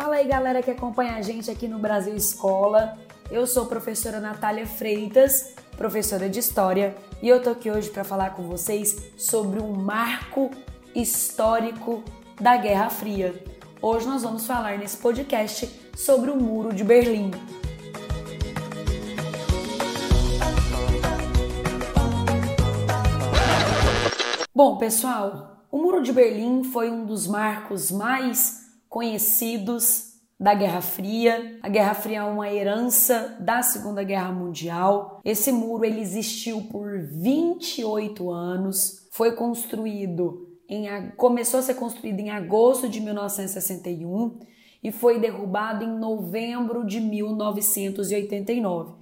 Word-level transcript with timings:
Fala 0.00 0.14
aí, 0.14 0.28
galera 0.28 0.62
que 0.62 0.70
acompanha 0.70 1.16
a 1.16 1.22
gente 1.22 1.50
aqui 1.50 1.66
no 1.66 1.80
Brasil 1.80 2.14
Escola. 2.14 2.96
Eu 3.32 3.48
sou 3.48 3.64
a 3.64 3.66
professora 3.66 4.20
Natália 4.20 4.64
Freitas, 4.64 5.54
professora 5.76 6.28
de 6.28 6.38
História, 6.38 6.96
e 7.20 7.28
eu 7.28 7.42
tô 7.42 7.50
aqui 7.50 7.68
hoje 7.68 7.90
para 7.90 8.04
falar 8.04 8.30
com 8.30 8.44
vocês 8.44 9.10
sobre 9.16 9.60
um 9.60 9.72
marco 9.72 10.52
histórico 10.94 12.04
da 12.40 12.56
Guerra 12.56 12.88
Fria. 12.90 13.42
Hoje 13.82 14.06
nós 14.06 14.22
vamos 14.22 14.46
falar 14.46 14.78
nesse 14.78 14.98
podcast 14.98 15.68
sobre 15.96 16.30
o 16.30 16.36
Muro 16.36 16.72
de 16.72 16.84
Berlim. 16.84 17.32
Bom, 24.54 24.78
pessoal, 24.78 25.64
o 25.72 25.78
Muro 25.78 26.00
de 26.04 26.12
Berlim 26.12 26.62
foi 26.62 26.88
um 26.88 27.04
dos 27.04 27.26
marcos 27.26 27.90
mais 27.90 28.57
conhecidos 28.88 30.08
da 30.38 30.54
Guerra 30.54 30.80
Fria. 30.80 31.58
A 31.62 31.68
Guerra 31.68 31.94
Fria 31.94 32.18
é 32.18 32.24
uma 32.24 32.50
herança 32.50 33.36
da 33.40 33.60
Segunda 33.62 34.02
Guerra 34.04 34.32
Mundial. 34.32 35.20
Esse 35.24 35.50
muro 35.50 35.84
ele 35.84 36.00
existiu 36.00 36.62
por 36.70 36.98
28 36.98 38.30
anos, 38.30 39.08
foi 39.10 39.32
construído 39.32 40.46
em 40.68 40.86
começou 41.16 41.60
a 41.60 41.62
ser 41.62 41.74
construído 41.74 42.20
em 42.20 42.30
agosto 42.30 42.88
de 42.88 43.00
1961 43.00 44.38
e 44.82 44.92
foi 44.92 45.18
derrubado 45.18 45.82
em 45.82 45.98
novembro 45.98 46.84
de 46.86 47.00
1989. 47.00 48.92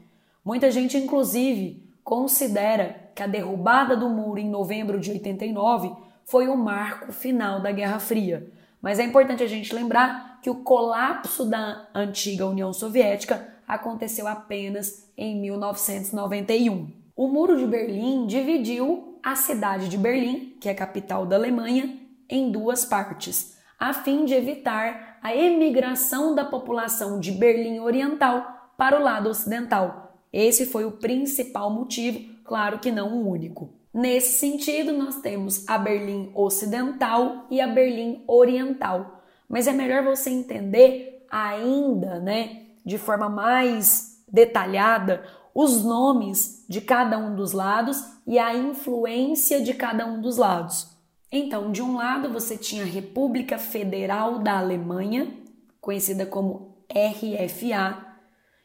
Muita 0.45 0.71
gente 0.71 0.97
inclusive 0.97 1.85
considera 2.05 3.11
que 3.15 3.23
a 3.23 3.27
derrubada 3.27 3.97
do 3.97 4.09
muro 4.09 4.39
em 4.39 4.49
novembro 4.49 5.01
de 5.01 5.11
89 5.11 5.93
foi 6.25 6.49
o 6.49 6.57
marco 6.57 7.13
final 7.13 7.61
da 7.61 7.73
Guerra 7.73 7.99
Fria. 7.99 8.49
Mas 8.87 9.01
é 9.01 9.03
importante 9.03 9.43
a 9.43 9.49
gente 9.49 9.75
lembrar 9.75 10.39
que 10.41 10.49
o 10.49 10.63
colapso 10.63 11.45
da 11.45 11.89
antiga 11.93 12.47
União 12.47 12.73
Soviética 12.73 13.53
aconteceu 13.67 14.29
apenas 14.29 15.11
em 15.19 15.41
1991. 15.41 16.93
O 17.17 17.27
Muro 17.27 17.57
de 17.57 17.67
Berlim 17.67 18.29
dividiu 18.29 19.19
a 19.25 19.35
cidade 19.35 19.89
de 19.89 19.99
Berlim, 19.99 20.57
que 20.61 20.69
é 20.69 20.71
a 20.71 20.77
capital 20.77 21.27
da 21.27 21.35
Alemanha, 21.35 21.99
em 22.31 22.53
duas 22.53 22.85
partes, 22.85 23.59
a 23.77 23.93
fim 23.93 24.25
de 24.25 24.35
evitar 24.35 25.19
a 25.21 25.35
emigração 25.35 26.33
da 26.33 26.45
população 26.45 27.19
de 27.19 27.33
Berlim 27.33 27.81
Oriental 27.81 28.71
para 28.79 29.01
o 29.01 29.03
lado 29.03 29.29
ocidental. 29.29 30.17
Esse 30.33 30.65
foi 30.65 30.85
o 30.85 30.93
principal 30.93 31.73
motivo, 31.73 32.21
claro 32.45 32.79
que 32.79 32.93
não 32.93 33.15
o 33.15 33.29
único. 33.29 33.76
Nesse 33.97 34.39
sentido, 34.39 34.93
nós 34.93 35.23
temos 35.23 35.67
a 35.67 35.79
Berlim 35.79 36.31
Ocidental 36.35 37.47
e 37.51 37.63
a 37.63 37.67
Berlim 37.67 38.23
Oriental. 38.29 39.23
Mas 39.49 39.67
é 39.67 39.73
melhor 39.73 40.05
você 40.05 40.29
entender 40.29 41.25
ainda, 41.31 42.21
né, 42.21 42.67
de 42.85 42.99
forma 42.99 43.31
mais 43.31 44.23
detalhada, 44.31 45.25
os 45.55 45.83
nomes 45.83 46.67
de 46.69 46.83
cada 46.83 47.17
um 47.17 47.35
dos 47.35 47.53
lados 47.53 48.05
e 48.27 48.39
a 48.39 48.55
influência 48.55 49.63
de 49.63 49.73
cada 49.73 50.05
um 50.05 50.21
dos 50.21 50.37
lados. 50.37 50.95
Então, 51.33 51.73
de 51.73 51.81
um 51.81 51.97
lado 51.97 52.31
você 52.31 52.55
tinha 52.55 52.83
a 52.83 52.87
República 52.87 53.57
Federal 53.57 54.41
da 54.41 54.59
Alemanha, 54.59 55.33
conhecida 55.81 56.27
como 56.27 56.85
RFA, 56.91 57.97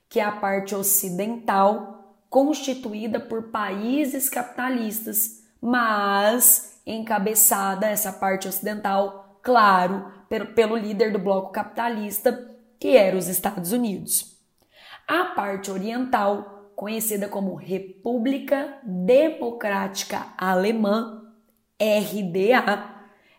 que 0.10 0.20
é 0.20 0.26
a 0.26 0.32
parte 0.34 0.76
ocidental 0.76 2.01
constituída 2.32 3.20
por 3.20 3.52
países 3.52 4.30
capitalistas, 4.30 5.44
mas 5.62 6.82
encabeçada 6.88 7.88
essa 7.88 8.14
parte 8.14 8.48
ocidental, 8.48 9.38
claro, 9.44 10.10
pelo 10.56 10.78
líder 10.78 11.12
do 11.12 11.20
bloco 11.20 11.52
capitalista, 11.52 12.50
que 12.80 12.96
era 12.96 13.18
os 13.18 13.28
Estados 13.28 13.74
Unidos. 13.74 14.38
A 15.06 15.26
parte 15.26 15.70
oriental, 15.70 16.72
conhecida 16.74 17.28
como 17.28 17.54
República 17.54 18.80
Democrática 18.82 20.28
Alemã, 20.38 21.34
RDA, 21.78 22.96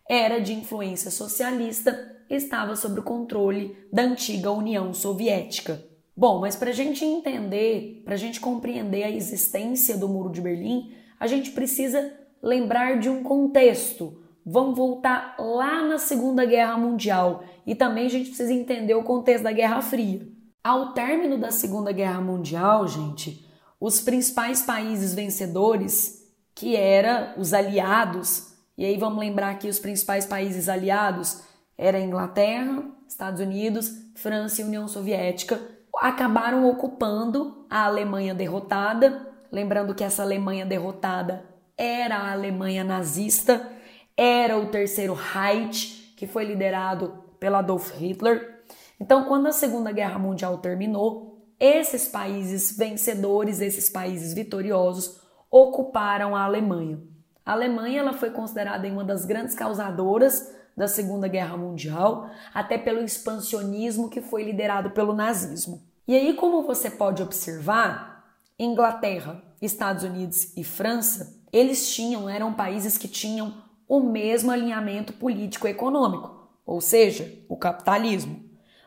era 0.06 0.38
de 0.38 0.52
influência 0.52 1.10
socialista, 1.10 2.14
estava 2.28 2.76
sob 2.76 3.00
o 3.00 3.02
controle 3.02 3.74
da 3.90 4.02
antiga 4.02 4.50
União 4.50 4.92
Soviética. 4.92 5.91
Bom, 6.16 6.40
mas 6.40 6.56
para 6.56 6.70
a 6.70 6.74
gente 6.74 7.04
entender, 7.04 8.02
para 8.04 8.14
a 8.14 8.18
gente 8.18 8.38
compreender 8.38 9.04
a 9.04 9.10
existência 9.10 9.96
do 9.96 10.08
Muro 10.08 10.30
de 10.30 10.42
Berlim, 10.42 10.92
a 11.18 11.26
gente 11.26 11.52
precisa 11.52 12.12
lembrar 12.42 12.98
de 12.98 13.08
um 13.08 13.22
contexto. 13.22 14.22
Vamos 14.44 14.76
voltar 14.76 15.36
lá 15.38 15.82
na 15.82 15.98
Segunda 15.98 16.44
Guerra 16.44 16.76
Mundial 16.76 17.44
e 17.66 17.74
também 17.74 18.06
a 18.06 18.10
gente 18.10 18.28
precisa 18.28 18.52
entender 18.52 18.94
o 18.94 19.04
contexto 19.04 19.44
da 19.44 19.52
Guerra 19.52 19.80
Fria. 19.80 20.28
Ao 20.62 20.92
término 20.92 21.38
da 21.38 21.50
Segunda 21.50 21.92
Guerra 21.92 22.20
Mundial, 22.20 22.86
gente, 22.86 23.48
os 23.80 24.00
principais 24.00 24.62
países 24.62 25.14
vencedores, 25.14 26.30
que 26.54 26.76
eram 26.76 27.40
os 27.40 27.54
aliados, 27.54 28.52
e 28.76 28.84
aí 28.84 28.96
vamos 28.98 29.18
lembrar 29.18 29.58
que 29.58 29.68
os 29.68 29.78
principais 29.78 30.26
países 30.26 30.68
aliados 30.68 31.42
eram 31.78 32.00
Inglaterra, 32.00 32.84
Estados 33.08 33.40
Unidos, 33.40 33.90
França 34.14 34.60
e 34.60 34.64
União 34.64 34.86
Soviética, 34.86 35.60
acabaram 36.02 36.68
ocupando 36.68 37.64
a 37.70 37.84
Alemanha 37.84 38.34
derrotada. 38.34 39.24
Lembrando 39.52 39.94
que 39.94 40.02
essa 40.02 40.22
Alemanha 40.22 40.66
derrotada 40.66 41.44
era 41.78 42.16
a 42.16 42.32
Alemanha 42.32 42.82
nazista, 42.82 43.70
era 44.16 44.58
o 44.58 44.66
terceiro 44.66 45.14
Reich, 45.14 46.12
que 46.16 46.26
foi 46.26 46.44
liderado 46.44 47.22
pelo 47.38 47.54
Adolf 47.54 47.92
Hitler. 47.96 48.64
Então, 48.98 49.26
quando 49.26 49.46
a 49.46 49.52
Segunda 49.52 49.92
Guerra 49.92 50.18
Mundial 50.18 50.58
terminou, 50.58 51.40
esses 51.58 52.08
países 52.08 52.76
vencedores, 52.76 53.60
esses 53.60 53.88
países 53.88 54.34
vitoriosos, 54.34 55.20
ocuparam 55.48 56.34
a 56.34 56.42
Alemanha. 56.42 57.00
A 57.46 57.52
Alemanha 57.52 58.00
ela 58.00 58.12
foi 58.12 58.30
considerada 58.30 58.88
uma 58.88 59.04
das 59.04 59.24
grandes 59.24 59.54
causadoras 59.54 60.52
da 60.76 60.88
Segunda 60.88 61.28
Guerra 61.28 61.56
Mundial, 61.56 62.28
até 62.52 62.76
pelo 62.76 63.04
expansionismo 63.04 64.10
que 64.10 64.20
foi 64.20 64.42
liderado 64.42 64.90
pelo 64.90 65.12
nazismo. 65.12 65.91
E 66.06 66.16
aí, 66.16 66.34
como 66.34 66.62
você 66.62 66.90
pode 66.90 67.22
observar, 67.22 68.36
Inglaterra, 68.58 69.42
Estados 69.60 70.02
Unidos 70.02 70.56
e 70.56 70.64
França, 70.64 71.40
eles 71.52 71.94
tinham, 71.94 72.28
eram 72.28 72.52
países 72.52 72.98
que 72.98 73.06
tinham 73.06 73.62
o 73.88 74.00
mesmo 74.00 74.50
alinhamento 74.50 75.12
político-econômico, 75.12 76.48
ou 76.64 76.80
seja, 76.80 77.32
o 77.48 77.56
capitalismo. 77.56 78.42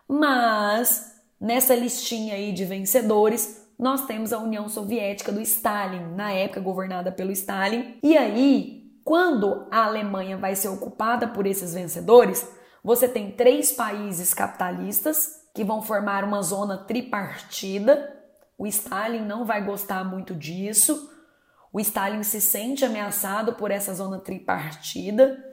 Mas 0.08 1.16
nessa 1.40 1.76
listinha 1.76 2.36
aí 2.36 2.52
de 2.52 2.66
vencedores, 2.66 3.66
nós 3.78 4.06
temos 4.06 4.34
a 4.34 4.40
União 4.40 4.68
Soviética 4.68 5.32
do 5.32 5.42
Stalin, 5.42 6.16
na 6.16 6.32
época 6.32 6.60
governada 6.60 7.12
pelo 7.12 7.32
Stalin. 7.32 7.98
E 8.02 8.18
aí, 8.18 8.92
quando 9.04 9.68
a 9.70 9.86
Alemanha 9.86 10.38
vai 10.38 10.56
ser 10.56 10.70
ocupada 10.70 11.28
por 11.28 11.46
esses 11.46 11.74
vencedores, 11.74 12.48
você 12.84 13.08
tem 13.08 13.32
três 13.32 13.72
países 13.72 14.34
capitalistas 14.34 15.45
que 15.56 15.64
vão 15.64 15.82
formar 15.82 16.26
uma 16.26 16.42
zona 16.42 16.78
tripartida. 16.78 18.14
O 18.58 18.68
Stalin 18.68 19.22
não 19.22 19.46
vai 19.46 19.64
gostar 19.64 20.04
muito 20.04 20.36
disso. 20.36 21.10
O 21.72 21.80
Stalin 21.80 22.24
se 22.24 22.42
sente 22.42 22.84
ameaçado 22.84 23.54
por 23.54 23.72
essa 23.72 23.94
zona 23.94 24.20
tripartida. 24.20 25.44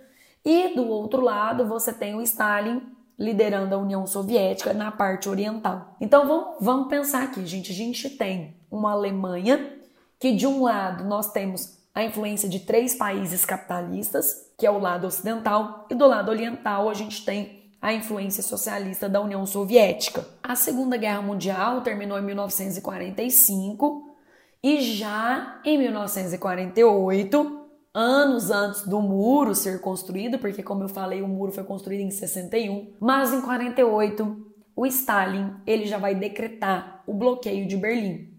E 0.45 0.75
do 0.75 0.89
outro 0.89 1.21
lado, 1.21 1.67
você 1.67 1.93
tem 1.93 2.17
o 2.17 2.21
Stalin 2.21 2.83
liderando 3.17 3.77
a 3.77 3.79
União 3.79 4.05
Soviética 4.05 4.75
na 4.75 4.91
parte 4.91 5.29
oriental. 5.29 5.97
Então 6.01 6.27
vamos, 6.27 6.57
vamos 6.61 6.89
pensar 6.89 7.23
aqui, 7.23 7.47
gente. 7.47 7.71
A 7.71 7.75
gente 7.75 8.11
tem 8.11 8.57
uma 8.69 8.91
Alemanha 8.91 9.79
que, 10.19 10.35
de 10.35 10.49
um 10.49 10.65
lado, 10.65 11.05
nós 11.05 11.31
temos 11.31 11.79
a 11.95 12.03
influência 12.03 12.49
de 12.49 12.59
três 12.61 12.97
países 12.97 13.45
capitalistas, 13.45 14.51
que 14.59 14.67
é 14.67 14.71
o 14.71 14.79
lado 14.79 15.07
ocidental, 15.07 15.87
e 15.89 15.95
do 15.95 16.07
lado 16.07 16.31
oriental 16.31 16.89
a 16.89 16.95
gente 16.95 17.25
tem 17.25 17.62
a 17.83 17.93
influência 17.93 18.45
socialista 18.45 19.09
da 19.09 19.21
União 19.21 19.45
Soviética. 19.45 20.25
A 20.41 20.55
Segunda 20.55 20.97
Guerra 20.97 21.21
Mundial 21.21 21.81
terminou 21.81 22.17
em 22.17 22.23
1945 22.23 24.17
e 24.63 24.81
já 24.81 25.61
em 25.65 25.77
1948, 25.77 27.61
anos 27.93 28.53
antes 28.53 28.87
do 28.87 29.03
muro 29.03 29.53
ser 29.53 29.81
construído, 29.81 30.39
porque 30.39 30.63
como 30.63 30.85
eu 30.85 30.89
falei, 30.89 31.21
o 31.23 31.29
muro 31.29 31.51
foi 31.51 31.65
construído 31.65 32.03
em 32.03 32.11
61, 32.13 32.95
mas 33.01 33.33
em 33.33 33.41
48 33.41 34.47
o 34.77 34.87
Stalin 34.87 35.57
ele 35.67 35.87
já 35.87 35.99
vai 35.99 36.15
decretar 36.15 37.03
o 37.05 37.13
bloqueio 37.13 37.67
de 37.67 37.77
Berlim. 37.77 38.33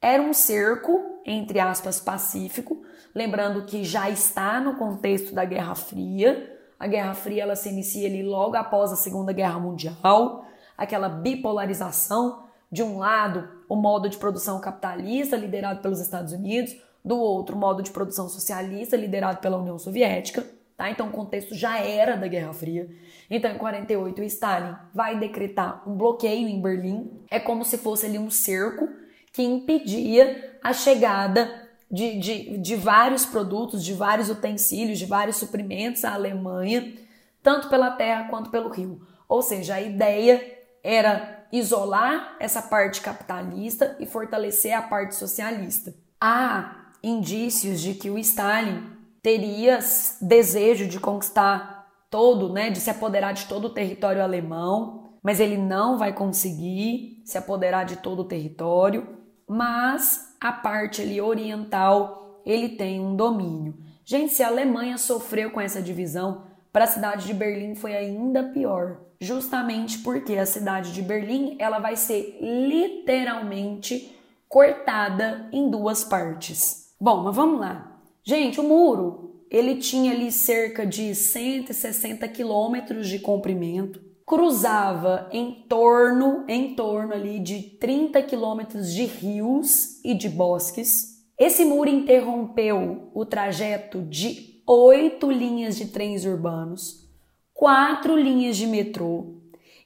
Era 0.00 0.22
um 0.22 0.32
cerco, 0.32 1.20
entre 1.26 1.58
aspas, 1.58 1.98
pacífico, 1.98 2.82
lembrando 3.12 3.64
que 3.64 3.82
já 3.82 4.08
está 4.08 4.60
no 4.60 4.76
contexto 4.76 5.34
da 5.34 5.44
Guerra 5.44 5.74
Fria. 5.74 6.53
A 6.84 6.86
Guerra 6.86 7.14
Fria 7.14 7.44
ela 7.44 7.56
se 7.56 7.70
inicia 7.70 8.06
ali 8.06 8.22
logo 8.22 8.56
após 8.56 8.92
a 8.92 8.96
Segunda 8.96 9.32
Guerra 9.32 9.58
Mundial, 9.58 10.44
aquela 10.76 11.08
bipolarização, 11.08 12.44
de 12.70 12.82
um 12.82 12.98
lado, 12.98 13.48
o 13.66 13.74
modo 13.74 14.06
de 14.06 14.18
produção 14.18 14.60
capitalista 14.60 15.34
liderado 15.34 15.80
pelos 15.80 15.98
Estados 15.98 16.34
Unidos, 16.34 16.76
do 17.02 17.16
outro, 17.16 17.56
o 17.56 17.58
modo 17.58 17.82
de 17.82 17.90
produção 17.90 18.28
socialista 18.28 18.98
liderado 18.98 19.38
pela 19.38 19.56
União 19.56 19.78
Soviética. 19.78 20.44
tá? 20.76 20.90
Então 20.90 21.08
o 21.08 21.10
contexto 21.10 21.54
já 21.54 21.78
era 21.78 22.18
da 22.18 22.28
Guerra 22.28 22.52
Fria. 22.52 22.86
Então 23.30 23.50
em 23.50 23.56
48 23.56 24.20
o 24.20 24.24
Stalin 24.24 24.76
vai 24.92 25.18
decretar 25.18 25.88
um 25.88 25.96
bloqueio 25.96 26.46
em 26.46 26.60
Berlim. 26.60 27.10
É 27.30 27.40
como 27.40 27.64
se 27.64 27.78
fosse 27.78 28.04
ali 28.04 28.18
um 28.18 28.30
cerco 28.30 28.90
que 29.32 29.42
impedia 29.42 30.58
a 30.62 30.74
chegada 30.74 31.63
de, 31.90 32.18
de, 32.18 32.58
de 32.58 32.76
vários 32.76 33.24
produtos, 33.24 33.84
de 33.84 33.94
vários 33.94 34.28
utensílios, 34.30 34.98
de 34.98 35.06
vários 35.06 35.36
suprimentos 35.36 36.04
à 36.04 36.14
Alemanha, 36.14 36.94
tanto 37.42 37.68
pela 37.68 37.90
terra 37.90 38.28
quanto 38.28 38.50
pelo 38.50 38.68
rio. 38.68 39.06
Ou 39.28 39.42
seja, 39.42 39.74
a 39.74 39.80
ideia 39.80 40.42
era 40.82 41.46
isolar 41.52 42.36
essa 42.40 42.60
parte 42.60 43.00
capitalista 43.00 43.96
e 44.00 44.06
fortalecer 44.06 44.72
a 44.72 44.82
parte 44.82 45.14
socialista. 45.14 45.94
Há 46.20 46.90
indícios 47.02 47.80
de 47.80 47.94
que 47.94 48.10
o 48.10 48.18
Stalin 48.18 48.82
teria 49.22 49.78
desejo 50.20 50.86
de 50.86 50.98
conquistar 50.98 51.86
todo, 52.10 52.52
né, 52.52 52.70
de 52.70 52.80
se 52.80 52.90
apoderar 52.90 53.32
de 53.32 53.46
todo 53.46 53.66
o 53.66 53.70
território 53.70 54.22
alemão, 54.22 55.14
mas 55.22 55.40
ele 55.40 55.56
não 55.56 55.96
vai 55.96 56.12
conseguir 56.12 57.22
se 57.24 57.38
apoderar 57.38 57.84
de 57.84 57.96
todo 57.96 58.20
o 58.20 58.28
território, 58.28 59.18
mas 59.48 60.33
a 60.44 60.52
parte 60.52 61.00
ali 61.00 61.22
oriental 61.22 62.42
ele 62.44 62.68
tem 62.68 63.00
um 63.00 63.16
domínio. 63.16 63.74
Gente, 64.04 64.34
se 64.34 64.42
a 64.42 64.48
Alemanha 64.48 64.98
sofreu 64.98 65.50
com 65.50 65.58
essa 65.58 65.80
divisão, 65.80 66.42
para 66.70 66.84
a 66.84 66.86
cidade 66.86 67.26
de 67.26 67.32
Berlim 67.32 67.74
foi 67.74 67.96
ainda 67.96 68.42
pior, 68.42 69.00
justamente 69.18 70.00
porque 70.00 70.34
a 70.34 70.44
cidade 70.44 70.92
de 70.92 71.00
Berlim 71.00 71.56
ela 71.58 71.78
vai 71.78 71.96
ser 71.96 72.36
literalmente 72.42 74.14
cortada 74.46 75.48
em 75.50 75.70
duas 75.70 76.04
partes. 76.04 76.94
Bom, 77.00 77.22
mas 77.22 77.34
vamos 77.34 77.58
lá. 77.58 77.98
Gente, 78.22 78.60
o 78.60 78.64
muro 78.64 79.46
ele 79.50 79.76
tinha 79.76 80.12
ali 80.12 80.30
cerca 80.30 80.86
de 80.86 81.14
160 81.14 82.28
quilômetros 82.28 83.08
de 83.08 83.18
comprimento, 83.18 83.98
cruzava 84.26 85.28
em 85.32 85.66
torno, 85.68 86.44
em 86.48 86.74
torno 86.74 87.12
ali 87.12 87.38
de 87.38 87.60
30 87.78 88.22
quilômetros 88.22 88.92
de 88.92 89.04
rios 89.04 90.02
e 90.04 90.14
de 90.14 90.28
bosques. 90.28 91.14
Esse 91.38 91.64
muro 91.64 91.90
interrompeu 91.90 93.10
o 93.14 93.26
trajeto 93.26 94.00
de 94.02 94.62
oito 94.66 95.30
linhas 95.30 95.76
de 95.76 95.86
trens 95.86 96.24
urbanos, 96.24 97.10
quatro 97.52 98.16
linhas 98.16 98.56
de 98.56 98.66
metrô 98.66 99.42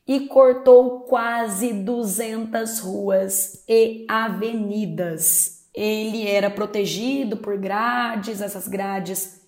e 0.06 0.20
cortou 0.20 1.00
quase 1.00 1.73
200 1.73 2.79
ruas 2.79 3.64
e 3.69 4.06
avenidas. 4.08 5.67
Ele 5.75 6.26
era 6.26 6.50
protegido 6.50 7.37
por 7.37 7.58
grades, 7.58 8.41
essas 8.41 8.69
grades 8.69 9.38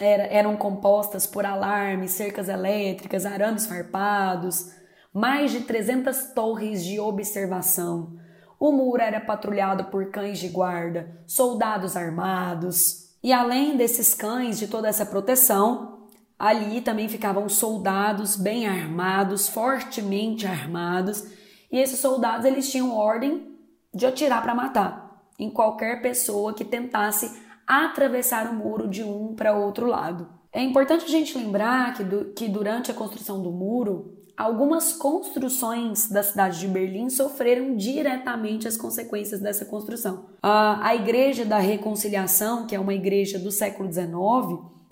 era, 0.00 0.24
eram 0.24 0.56
compostas 0.56 1.26
por 1.26 1.44
alarmes, 1.44 2.12
cercas 2.12 2.48
elétricas, 2.48 3.26
arames 3.26 3.66
farpados, 3.66 4.72
mais 5.12 5.50
de 5.50 5.60
300 5.60 6.32
torres 6.34 6.84
de 6.84 7.00
observação. 7.00 8.16
O 8.58 8.72
muro 8.72 9.02
era 9.02 9.20
patrulhado 9.20 9.84
por 9.84 10.10
cães 10.10 10.38
de 10.38 10.48
guarda, 10.48 11.22
soldados 11.26 11.96
armados. 11.96 13.14
E 13.22 13.32
além 13.32 13.76
desses 13.76 14.14
cães, 14.14 14.58
de 14.58 14.68
toda 14.68 14.88
essa 14.88 15.06
proteção, 15.06 16.08
ali 16.38 16.80
também 16.80 17.08
ficavam 17.08 17.48
soldados 17.48 18.36
bem 18.36 18.66
armados, 18.66 19.48
fortemente 19.48 20.46
armados. 20.46 21.24
E 21.70 21.78
esses 21.78 22.00
soldados 22.00 22.44
eles 22.44 22.70
tinham 22.70 22.96
ordem 22.96 23.56
de 23.94 24.06
atirar 24.06 24.42
para 24.42 24.54
matar 24.54 25.08
em 25.38 25.50
qualquer 25.50 26.02
pessoa 26.02 26.52
que 26.52 26.64
tentasse 26.64 27.47
atravessar 27.68 28.50
o 28.50 28.54
muro 28.54 28.88
de 28.88 29.04
um 29.04 29.34
para 29.34 29.54
outro 29.54 29.86
lado. 29.86 30.26
É 30.50 30.62
importante 30.62 31.04
a 31.04 31.08
gente 31.08 31.36
lembrar 31.36 31.92
que, 31.94 32.02
do, 32.02 32.24
que 32.32 32.48
durante 32.48 32.90
a 32.90 32.94
construção 32.94 33.42
do 33.42 33.52
muro, 33.52 34.16
algumas 34.34 34.94
construções 34.94 36.08
da 36.08 36.22
cidade 36.22 36.58
de 36.60 36.66
Berlim 36.66 37.10
sofreram 37.10 37.76
diretamente 37.76 38.66
as 38.66 38.76
consequências 38.76 39.40
dessa 39.40 39.66
construção. 39.66 40.30
A, 40.42 40.88
a 40.88 40.94
Igreja 40.94 41.44
da 41.44 41.58
Reconciliação, 41.58 42.66
que 42.66 42.74
é 42.74 42.80
uma 42.80 42.94
igreja 42.94 43.38
do 43.38 43.50
século 43.50 43.92
XIX, 43.92 44.08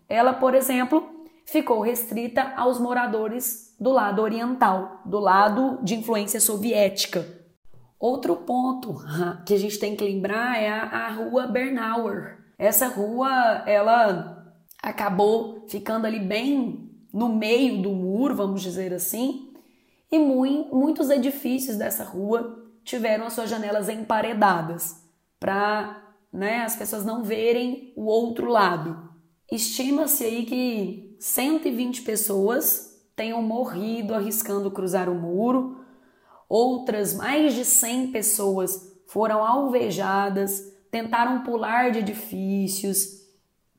ela, 0.06 0.34
por 0.34 0.54
exemplo, 0.54 1.08
ficou 1.46 1.80
restrita 1.80 2.52
aos 2.56 2.78
moradores 2.78 3.74
do 3.80 3.90
lado 3.90 4.20
oriental, 4.20 5.00
do 5.06 5.18
lado 5.18 5.78
de 5.82 5.94
influência 5.94 6.40
soviética. 6.40 7.26
Outro 7.98 8.36
ponto 8.36 8.96
que 9.46 9.54
a 9.54 9.58
gente 9.58 9.78
tem 9.78 9.96
que 9.96 10.04
lembrar 10.04 10.60
é 10.60 10.68
a, 10.68 10.82
a 10.82 11.10
rua 11.12 11.46
Bernauer, 11.46 12.45
essa 12.58 12.88
rua, 12.88 13.62
ela 13.66 14.54
acabou 14.82 15.66
ficando 15.68 16.06
ali 16.06 16.20
bem 16.20 16.90
no 17.12 17.28
meio 17.28 17.82
do 17.82 17.90
muro, 17.90 18.34
vamos 18.34 18.62
dizer 18.62 18.92
assim, 18.92 19.52
e 20.10 20.18
muito, 20.18 20.74
muitos 20.74 21.10
edifícios 21.10 21.76
dessa 21.76 22.04
rua 22.04 22.64
tiveram 22.84 23.26
as 23.26 23.32
suas 23.32 23.50
janelas 23.50 23.88
emparedadas 23.88 25.02
para 25.40 26.02
né, 26.32 26.62
as 26.62 26.76
pessoas 26.76 27.04
não 27.04 27.24
verem 27.24 27.92
o 27.96 28.04
outro 28.04 28.48
lado. 28.48 29.10
Estima-se 29.50 30.24
aí 30.24 30.44
que 30.44 31.16
120 31.18 32.02
pessoas 32.02 32.94
tenham 33.14 33.42
morrido 33.42 34.14
arriscando 34.14 34.70
cruzar 34.70 35.08
o 35.08 35.14
muro, 35.14 35.84
outras 36.48 37.14
mais 37.14 37.54
de 37.54 37.64
100 37.64 38.12
pessoas 38.12 38.94
foram 39.06 39.44
alvejadas, 39.44 40.75
tentaram 40.96 41.42
pular 41.42 41.90
de 41.90 41.98
edifícios 41.98 43.26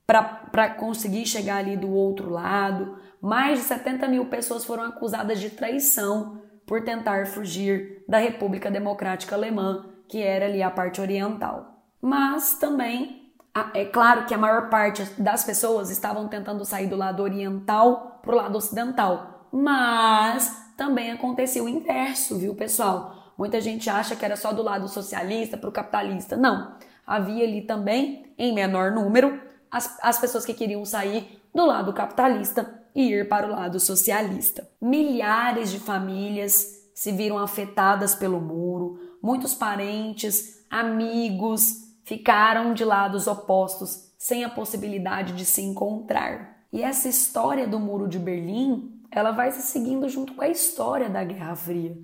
para 0.05 0.69
conseguir 0.69 1.25
chegar 1.25 1.57
ali 1.57 1.75
do 1.75 1.91
outro 1.91 2.29
lado. 2.29 2.99
Mais 3.19 3.57
de 3.57 3.65
70 3.65 4.07
mil 4.07 4.25
pessoas 4.25 4.63
foram 4.63 4.83
acusadas 4.83 5.39
de 5.39 5.49
traição 5.49 6.39
por 6.65 6.83
tentar 6.83 7.25
fugir 7.25 8.03
da 8.07 8.19
República 8.19 8.69
Democrática 8.69 9.35
Alemã, 9.35 9.87
que 10.07 10.21
era 10.21 10.45
ali 10.45 10.61
a 10.61 10.69
parte 10.69 11.01
oriental. 11.01 11.81
Mas 11.99 12.53
também 12.59 13.33
é 13.73 13.85
claro 13.85 14.27
que 14.27 14.33
a 14.35 14.37
maior 14.37 14.69
parte 14.69 15.03
das 15.19 15.43
pessoas 15.43 15.89
estavam 15.89 16.27
tentando 16.27 16.63
sair 16.63 16.85
do 16.85 16.95
lado 16.95 17.23
oriental 17.23 18.19
para 18.21 18.31
o 18.31 18.37
lado 18.37 18.55
ocidental, 18.55 19.47
mas 19.51 20.71
também 20.77 21.11
acontecia 21.11 21.63
o 21.63 21.69
inverso, 21.69 22.37
viu, 22.37 22.53
pessoal? 22.53 23.33
Muita 23.35 23.59
gente 23.59 23.89
acha 23.89 24.15
que 24.15 24.23
era 24.23 24.35
só 24.35 24.53
do 24.53 24.61
lado 24.61 24.87
socialista 24.87 25.57
para 25.57 25.69
o 25.69 25.73
capitalista. 25.73 26.37
Não 26.37 26.77
havia 27.07 27.45
ali 27.45 27.62
também, 27.62 28.33
em 28.38 28.54
menor 28.54 28.92
número, 28.92 29.42
as, 29.71 29.98
as 30.01 30.19
pessoas 30.19 30.45
que 30.45 30.54
queriam 30.54 30.83
sair 30.83 31.42
do 31.56 31.65
lado 31.65 31.94
capitalista 31.94 32.83
e 32.94 33.12
ir 33.12 33.30
para 33.30 33.48
o 33.48 33.51
lado 33.51 33.80
socialista. 33.80 34.69
Milhares 34.81 35.71
de 35.71 35.80
famílias 35.80 36.92
se 36.94 37.11
viram 37.11 37.37
afetadas 37.37 38.14
pelo 38.14 38.42
muro, 38.42 38.99
muitos 39.21 39.54
parentes, 39.54 40.66
amigos 40.69 41.87
ficaram 42.04 42.73
de 42.73 42.83
lados 42.83 43.28
opostos 43.28 44.11
sem 44.18 44.44
a 44.44 44.49
possibilidade 44.49 45.33
de 45.33 45.45
se 45.45 45.61
encontrar. 45.61 46.57
E 46.71 46.81
essa 46.81 47.07
história 47.07 47.68
do 47.68 47.80
Muro 47.80 48.07
de 48.07 48.18
Berlim, 48.18 49.02
ela 49.11 49.31
vai 49.31 49.52
se 49.52 49.61
seguindo 49.61 50.09
junto 50.09 50.33
com 50.33 50.42
a 50.42 50.49
história 50.49 51.09
da 51.09 51.23
Guerra 51.23 51.56
Fria, 51.56 51.97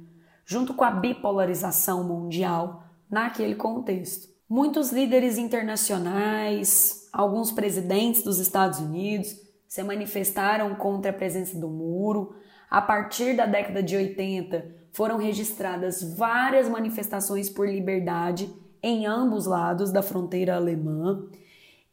junto 0.46 0.74
com 0.74 0.84
a 0.84 0.92
bipolarização 0.92 2.04
mundial 2.04 2.84
naquele 3.10 3.56
contexto. 3.56 4.33
Muitos 4.50 4.92
líderes 4.92 5.38
internacionais, 5.38 7.10
alguns 7.12 7.52
presidentes 7.52 8.24
dos 8.24 8.40
Estados 8.40 8.80
Unidos 8.80 9.36
se 9.68 9.82
manifestaram 9.84 10.76
contra 10.76 11.12
a 11.12 11.14
presença 11.14 11.58
do 11.58 11.68
muro. 11.68 12.36
A 12.70 12.82
partir 12.82 13.36
da 13.36 13.46
década 13.46 13.82
de 13.82 13.96
80, 13.96 14.66
foram 14.92 15.18
registradas 15.18 16.16
várias 16.16 16.70
manifestações 16.70 17.50
por 17.50 17.68
liberdade 17.68 18.54
em 18.82 19.06
ambos 19.06 19.46
lados 19.46 19.92
da 19.92 20.04
fronteira 20.04 20.56
alemã. 20.56 21.28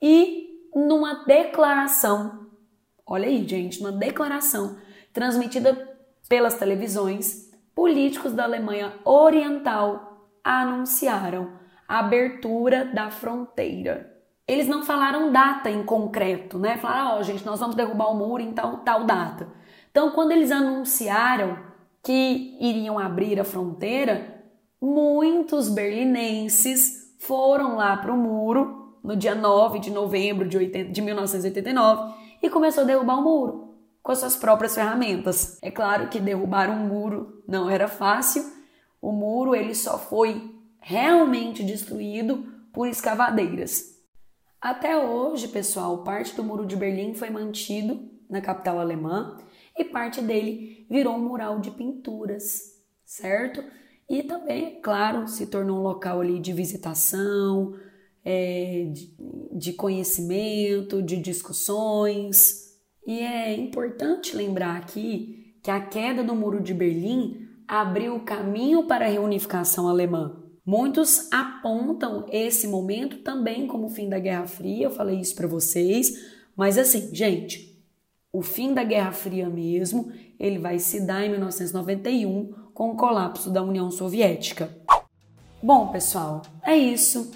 E 0.02 0.68
numa 0.74 1.24
declaração, 1.24 2.48
olha 3.06 3.28
aí, 3.28 3.46
gente, 3.46 3.80
uma 3.80 3.92
declaração 3.92 4.76
transmitida 5.12 5.88
pelas 6.28 6.54
televisões, 6.54 7.50
políticos 7.74 8.32
da 8.32 8.44
Alemanha 8.44 8.94
Oriental 9.04 10.28
anunciaram 10.44 11.52
abertura 11.98 12.84
da 12.84 13.10
fronteira. 13.10 14.16
Eles 14.46 14.68
não 14.68 14.82
falaram 14.82 15.32
data 15.32 15.70
em 15.70 15.82
concreto, 15.82 16.58
né? 16.58 16.76
Falaram, 16.76 17.16
ó, 17.16 17.18
oh, 17.18 17.22
gente, 17.22 17.44
nós 17.44 17.58
vamos 17.58 17.76
derrubar 17.76 18.10
o 18.10 18.16
muro 18.16 18.42
em 18.42 18.52
tal, 18.52 18.78
tal 18.78 19.04
data. 19.04 19.48
Então, 19.90 20.10
quando 20.10 20.32
eles 20.32 20.50
anunciaram 20.50 21.58
que 22.02 22.56
iriam 22.60 22.98
abrir 22.98 23.40
a 23.40 23.44
fronteira, 23.44 24.42
muitos 24.80 25.68
berlinenses 25.68 27.14
foram 27.18 27.76
lá 27.76 27.96
para 27.96 28.12
o 28.12 28.16
muro 28.16 28.96
no 29.02 29.16
dia 29.16 29.34
9 29.34 29.78
de 29.78 29.90
novembro 29.90 30.48
de, 30.48 30.56
80, 30.56 30.92
de 30.92 31.02
1989 31.02 32.14
e 32.42 32.48
começou 32.48 32.84
a 32.84 32.86
derrubar 32.86 33.18
o 33.18 33.22
muro 33.22 33.74
com 34.02 34.12
as 34.12 34.18
suas 34.18 34.36
próprias 34.36 34.74
ferramentas. 34.74 35.58
É 35.60 35.70
claro 35.70 36.08
que 36.08 36.20
derrubar 36.20 36.70
um 36.70 36.86
muro 36.86 37.42
não 37.46 37.68
era 37.68 37.88
fácil. 37.88 38.44
O 39.00 39.12
muro 39.12 39.54
ele 39.54 39.74
só 39.74 39.98
foi 39.98 40.59
realmente 40.80 41.62
destruído 41.62 42.44
por 42.72 42.88
escavadeiras. 42.88 43.98
Até 44.60 44.96
hoje, 44.96 45.48
pessoal, 45.48 46.02
parte 46.04 46.34
do 46.34 46.44
Muro 46.44 46.66
de 46.66 46.76
Berlim 46.76 47.14
foi 47.14 47.30
mantido 47.30 48.10
na 48.28 48.40
capital 48.40 48.78
alemã, 48.78 49.38
e 49.76 49.84
parte 49.84 50.20
dele 50.20 50.86
virou 50.90 51.14
um 51.14 51.28
mural 51.28 51.60
de 51.60 51.70
pinturas, 51.70 52.78
certo? 53.04 53.64
E 54.08 54.22
também, 54.22 54.64
é 54.66 54.70
claro, 54.80 55.26
se 55.28 55.46
tornou 55.46 55.78
um 55.78 55.82
local 55.82 56.20
ali 56.20 56.38
de 56.38 56.52
visitação, 56.52 57.74
é, 58.24 58.88
de, 58.92 59.14
de 59.52 59.72
conhecimento, 59.72 61.02
de 61.02 61.16
discussões. 61.16 62.76
E 63.06 63.20
é 63.20 63.54
importante 63.54 64.36
lembrar 64.36 64.76
aqui 64.76 65.56
que 65.62 65.70
a 65.70 65.80
queda 65.80 66.22
do 66.22 66.34
Muro 66.34 66.60
de 66.60 66.74
Berlim 66.74 67.48
abriu 67.66 68.16
o 68.16 68.24
caminho 68.24 68.86
para 68.86 69.06
a 69.06 69.08
reunificação 69.08 69.88
alemã. 69.88 70.42
Muitos 70.64 71.32
apontam 71.32 72.26
esse 72.30 72.68
momento 72.68 73.18
também 73.18 73.66
como 73.66 73.86
o 73.86 73.90
fim 73.90 74.08
da 74.08 74.18
Guerra 74.18 74.46
Fria, 74.46 74.86
eu 74.86 74.90
falei 74.90 75.18
isso 75.18 75.34
para 75.34 75.46
vocês, 75.46 76.12
mas 76.54 76.76
assim, 76.76 77.14
gente, 77.14 77.82
o 78.32 78.42
fim 78.42 78.74
da 78.74 78.84
Guerra 78.84 79.12
Fria 79.12 79.48
mesmo, 79.48 80.12
ele 80.38 80.58
vai 80.58 80.78
se 80.78 81.00
dar 81.00 81.24
em 81.24 81.30
1991 81.30 82.52
com 82.74 82.90
o 82.90 82.96
colapso 82.96 83.50
da 83.50 83.62
União 83.62 83.90
Soviética. 83.90 84.70
Bom, 85.62 85.88
pessoal, 85.88 86.42
é 86.62 86.76
isso. 86.76 87.30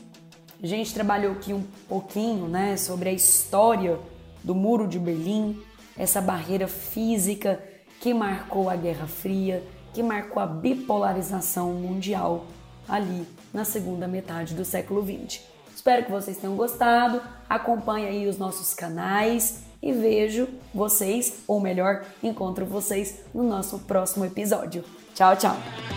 A 0.62 0.66
gente 0.66 0.94
trabalhou 0.94 1.32
aqui 1.32 1.52
um 1.52 1.64
pouquinho, 1.88 2.46
né, 2.48 2.76
sobre 2.76 3.08
a 3.08 3.12
história 3.12 3.98
do 4.42 4.54
Muro 4.54 4.86
de 4.86 4.98
Berlim, 4.98 5.60
essa 5.96 6.20
barreira 6.20 6.68
física 6.68 7.62
que 8.00 8.14
marcou 8.14 8.70
a 8.70 8.76
Guerra 8.76 9.06
Fria, 9.06 9.62
que 9.92 10.02
marcou 10.02 10.42
a 10.42 10.46
bipolarização 10.46 11.72
mundial 11.72 12.46
ali 12.88 13.26
na 13.52 13.64
segunda 13.64 14.06
metade 14.06 14.54
do 14.54 14.64
século 14.64 15.02
XX. 15.04 15.40
Espero 15.74 16.04
que 16.04 16.10
vocês 16.10 16.36
tenham 16.36 16.56
gostado. 16.56 17.20
Acompanhe 17.48 18.06
aí 18.06 18.26
os 18.26 18.38
nossos 18.38 18.72
canais 18.72 19.62
e 19.82 19.92
vejo 19.92 20.48
vocês, 20.72 21.40
ou 21.46 21.60
melhor, 21.60 22.04
encontro 22.22 22.64
vocês 22.64 23.20
no 23.34 23.42
nosso 23.42 23.80
próximo 23.80 24.24
episódio. 24.24 24.82
Tchau, 25.14 25.36
tchau! 25.36 25.93